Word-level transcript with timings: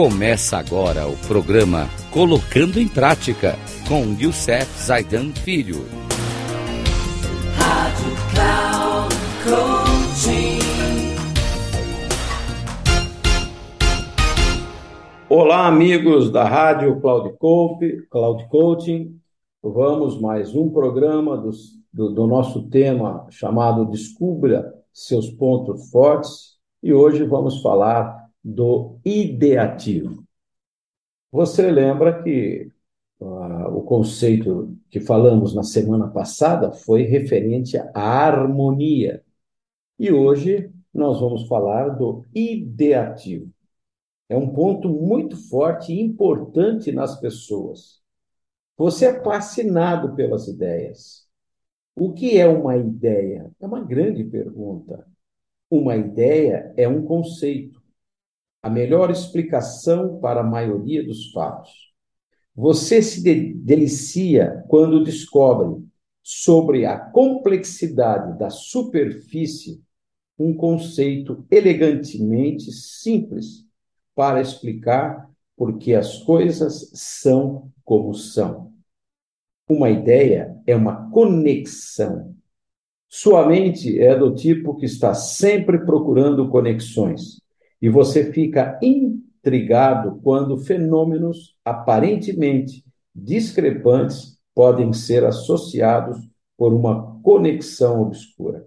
Começa 0.00 0.56
agora 0.56 1.08
o 1.08 1.16
programa 1.26 1.88
Colocando 2.12 2.78
em 2.78 2.86
Prática 2.86 3.56
com 3.88 4.04
Youssef 4.16 4.64
Zaidan 4.80 5.32
Filho. 5.32 5.78
Rádio 7.56 8.12
Cloud 8.32 9.12
Olá, 15.28 15.66
amigos 15.66 16.30
da 16.30 16.44
Rádio 16.44 17.00
Cloud, 17.00 17.34
Cloud 18.08 18.48
Coaching. 18.48 19.18
Vamos 19.60 20.20
mais 20.20 20.54
um 20.54 20.70
programa 20.70 21.36
do, 21.36 21.50
do, 21.92 22.14
do 22.14 22.26
nosso 22.28 22.70
tema 22.70 23.26
chamado 23.30 23.84
Descubra 23.86 24.72
seus 24.92 25.28
pontos 25.28 25.90
fortes 25.90 26.56
e 26.80 26.92
hoje 26.92 27.24
vamos 27.24 27.60
falar 27.60 28.27
do 28.44 28.98
ideativo. 29.04 30.24
Você 31.30 31.70
lembra 31.70 32.22
que 32.22 32.70
uh, 33.20 33.68
o 33.76 33.82
conceito 33.82 34.76
que 34.90 35.00
falamos 35.00 35.54
na 35.54 35.62
semana 35.62 36.08
passada 36.08 36.72
foi 36.72 37.02
referente 37.02 37.76
à 37.76 37.90
harmonia. 37.94 39.22
E 39.98 40.12
hoje 40.12 40.70
nós 40.92 41.20
vamos 41.20 41.46
falar 41.46 41.90
do 41.90 42.24
ideativo. 42.34 43.50
É 44.28 44.36
um 44.36 44.52
ponto 44.52 44.88
muito 44.88 45.36
forte 45.48 45.92
e 45.92 46.00
importante 46.00 46.92
nas 46.92 47.18
pessoas. 47.20 48.00
Você 48.76 49.06
é 49.06 49.22
fascinado 49.22 50.14
pelas 50.14 50.48
ideias. 50.48 51.26
O 51.96 52.12
que 52.12 52.38
é 52.38 52.46
uma 52.46 52.76
ideia? 52.76 53.50
É 53.60 53.66
uma 53.66 53.80
grande 53.82 54.22
pergunta. 54.24 55.06
Uma 55.70 55.96
ideia 55.96 56.72
é 56.76 56.88
um 56.88 57.04
conceito, 57.04 57.77
a 58.62 58.68
melhor 58.68 59.10
explicação 59.10 60.18
para 60.20 60.40
a 60.40 60.44
maioria 60.44 61.04
dos 61.04 61.30
fatos. 61.30 61.72
Você 62.54 63.00
se 63.00 63.22
de 63.22 63.54
delicia 63.54 64.64
quando 64.68 65.04
descobre 65.04 65.84
sobre 66.22 66.84
a 66.84 66.98
complexidade 66.98 68.38
da 68.38 68.50
superfície 68.50 69.80
um 70.38 70.52
conceito 70.52 71.46
elegantemente 71.50 72.70
simples 72.72 73.64
para 74.14 74.40
explicar 74.40 75.28
por 75.56 75.78
que 75.78 75.94
as 75.94 76.18
coisas 76.22 76.90
são 76.94 77.70
como 77.84 78.12
são. 78.14 78.72
Uma 79.68 79.90
ideia 79.90 80.56
é 80.66 80.74
uma 80.74 81.10
conexão. 81.10 82.34
Sua 83.08 83.46
mente 83.46 83.98
é 84.00 84.16
do 84.16 84.34
tipo 84.34 84.76
que 84.76 84.86
está 84.86 85.14
sempre 85.14 85.84
procurando 85.84 86.48
conexões 86.48 87.38
e 87.80 87.88
você 87.88 88.32
fica 88.32 88.78
intrigado 88.82 90.20
quando 90.22 90.58
fenômenos 90.58 91.56
aparentemente 91.64 92.84
discrepantes 93.14 94.38
podem 94.54 94.92
ser 94.92 95.24
associados 95.24 96.18
por 96.56 96.72
uma 96.72 97.20
conexão 97.22 98.02
obscura. 98.02 98.66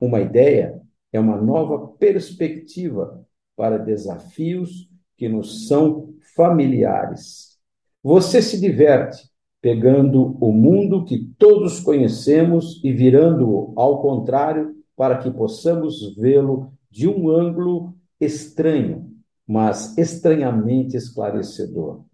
Uma 0.00 0.20
ideia 0.20 0.80
é 1.12 1.18
uma 1.18 1.36
nova 1.36 1.88
perspectiva 1.98 3.26
para 3.56 3.76
desafios 3.76 4.88
que 5.16 5.28
nos 5.28 5.66
são 5.66 6.14
familiares. 6.36 7.58
Você 8.02 8.40
se 8.40 8.60
diverte 8.60 9.28
pegando 9.60 10.36
o 10.40 10.52
mundo 10.52 11.04
que 11.04 11.18
todos 11.36 11.80
conhecemos 11.80 12.80
e 12.84 12.92
virando-o 12.92 13.72
ao 13.76 14.00
contrário 14.00 14.76
para 14.96 15.18
que 15.18 15.30
possamos 15.30 16.14
vê-lo 16.16 16.72
de 16.88 17.08
um 17.08 17.28
ângulo 17.28 17.97
estranho, 18.20 19.12
mas 19.46 19.96
estranhamente 19.96 20.96
esclarecedor. 20.96 22.04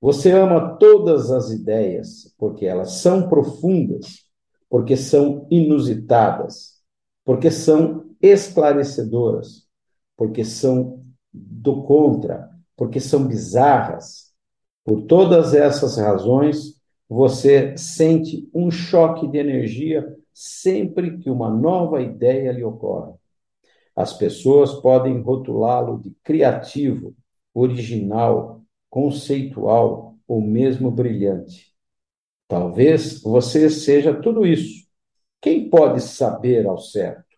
Você 0.00 0.32
ama 0.32 0.76
todas 0.78 1.30
as 1.30 1.50
ideias 1.50 2.34
porque 2.38 2.66
elas 2.66 2.92
são 2.92 3.28
profundas, 3.28 4.26
porque 4.68 4.96
são 4.96 5.46
inusitadas, 5.50 6.80
porque 7.24 7.50
são 7.50 8.06
esclarecedoras, 8.20 9.66
porque 10.16 10.44
são 10.44 11.04
do 11.32 11.82
contra, 11.82 12.50
porque 12.76 12.98
são 12.98 13.26
bizarras, 13.26 14.32
por 14.84 15.02
todas 15.02 15.54
essas 15.54 15.96
razões, 15.96 16.80
você 17.08 17.76
sente 17.76 18.48
um 18.52 18.70
choque 18.70 19.28
de 19.28 19.38
energia 19.38 20.16
sempre 20.32 21.18
que 21.18 21.30
uma 21.30 21.50
nova 21.50 22.00
ideia 22.00 22.50
lhe 22.52 22.64
ocorre. 22.64 23.12
As 23.94 24.12
pessoas 24.12 24.74
podem 24.74 25.20
rotulá-lo 25.20 26.00
de 26.00 26.10
criativo, 26.22 27.14
original, 27.54 28.62
conceitual 28.88 30.16
ou 30.26 30.40
mesmo 30.40 30.90
brilhante. 30.90 31.72
Talvez 32.48 33.22
você 33.22 33.68
seja 33.70 34.14
tudo 34.14 34.46
isso. 34.46 34.86
Quem 35.40 35.68
pode 35.68 36.00
saber 36.00 36.66
ao 36.66 36.78
certo? 36.78 37.36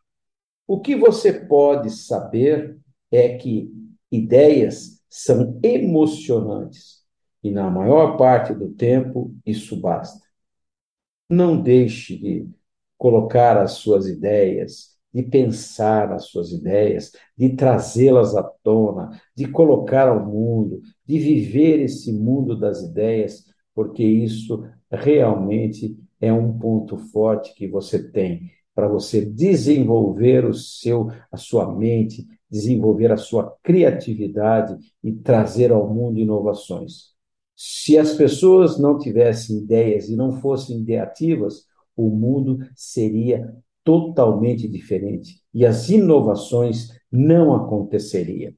O 0.66 0.81
que 0.81 0.97
você 0.97 1.32
pode 1.32 1.91
saber 1.91 2.78
é 3.10 3.36
que 3.36 3.71
ideias 4.10 5.00
são 5.09 5.59
emocionantes 5.62 7.04
e 7.42 7.50
na 7.50 7.71
maior 7.71 8.16
parte 8.16 8.54
do 8.54 8.71
tempo, 8.71 9.34
isso 9.44 9.76
basta. 9.78 10.26
Não 11.28 11.60
deixe 11.60 12.16
de 12.16 12.48
colocar 12.97 13.59
as 13.60 13.72
suas 13.72 14.06
ideias, 14.06 14.94
de 15.15 15.23
pensar 15.23 16.13
as 16.13 16.27
suas 16.27 16.51
ideias, 16.51 17.13
de 17.39 17.51
trazê-las 17.51 18.35
à 18.35 18.43
tona, 18.43 19.11
de 19.37 19.47
colocar 19.47 20.09
ao 20.09 20.27
mundo, 20.27 20.83
de 21.07 21.19
viver 21.19 21.81
esse 21.81 22.13
mundo 22.13 22.59
das 22.59 22.83
ideias, 22.83 23.45
porque 23.73 24.03
isso 24.03 24.65
realmente 24.91 25.97
é 26.21 26.33
um 26.33 26.59
ponto 26.59 26.97
forte 26.97 27.55
que 27.55 27.69
você 27.69 28.11
tem 28.11 28.51
para 28.75 28.89
você 28.89 29.25
desenvolver 29.25 30.45
o 30.45 30.53
seu 30.53 31.09
a 31.31 31.37
sua 31.37 31.73
mente, 31.73 32.27
desenvolver 32.51 33.13
a 33.13 33.17
sua 33.17 33.57
criatividade 33.63 34.77
e 35.03 35.13
trazer 35.13 35.71
ao 35.71 35.89
mundo 35.93 36.19
inovações. 36.19 37.15
Se 37.55 37.97
as 37.97 38.15
pessoas 38.15 38.81
não 38.81 38.99
tivessem 38.99 39.59
ideias 39.59 40.09
e 40.09 40.17
não 40.17 40.41
fossem 40.41 40.81
ideativas, 40.81 41.67
o 41.97 42.11
mundo 42.11 42.59
seria 42.75 43.55
totalmente 43.84 44.67
diferente 44.67 45.41
e 45.53 45.65
as 45.65 45.89
inovações 45.91 46.89
não 47.12 47.55
aconteceriam. 47.55 48.53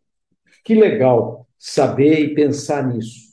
Que 0.64 0.74
legal 0.74 1.46
saber 1.58 2.20
e 2.20 2.34
pensar 2.34 2.86
nisso. 2.86 3.26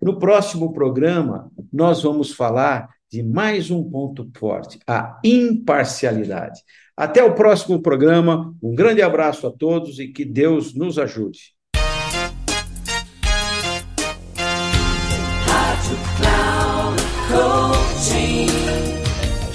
No 0.00 0.18
próximo 0.18 0.72
programa, 0.72 1.50
nós 1.72 2.02
vamos 2.02 2.32
falar 2.32 2.88
de 3.10 3.22
mais 3.22 3.70
um 3.70 3.82
ponto 3.82 4.30
forte, 4.38 4.78
a 4.86 5.18
imparcialidade. 5.24 6.60
Até 6.96 7.24
o 7.24 7.34
próximo 7.34 7.80
programa. 7.82 8.54
Um 8.62 8.74
grande 8.74 9.02
abraço 9.02 9.46
a 9.46 9.50
todos 9.50 9.98
e 9.98 10.08
que 10.08 10.24
Deus 10.24 10.74
nos 10.74 10.98
ajude. 10.98 11.54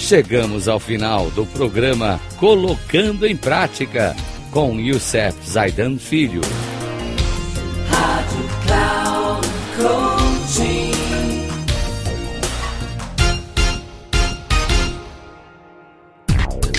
Chegamos 0.06 0.68
ao 0.68 0.80
final 0.80 1.32
do 1.32 1.48
programa 1.48 2.22
Colocando 2.38 3.26
em 3.26 3.36
Prática 3.36 4.16
com 4.52 4.80
Youssef 4.80 5.36
Zaidan 5.50 5.98
Filho. 5.98 6.42
Rádio 7.90 8.48
Cloud 8.68 9.48
Coaching. 9.76 10.92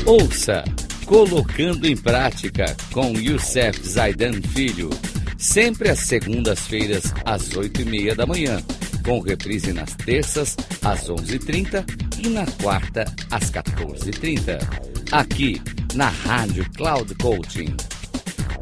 Ouça 0.06 0.62
Colocando 1.04 1.84
em 1.84 1.96
Prática 1.96 2.76
com 2.92 3.12
Youssef 3.18 3.88
Zaidan 3.88 4.40
Filho, 4.40 4.90
sempre 5.36 5.90
às 5.90 5.98
segundas-feiras 5.98 7.12
às 7.24 7.56
oito 7.56 7.80
e 7.82 7.84
meia 7.84 8.14
da 8.14 8.24
manhã 8.24 8.62
com 9.04 9.20
reprise 9.20 9.72
nas 9.72 9.94
terças, 9.94 10.56
às 10.82 11.08
11h30 11.08 12.05
e 12.22 12.28
na 12.28 12.44
quarta, 12.62 13.04
às 13.30 13.50
14h30. 13.50 14.58
Aqui, 15.12 15.62
na 15.94 16.08
Rádio 16.08 16.68
Cloud 16.72 17.14
Coaching. 17.16 17.76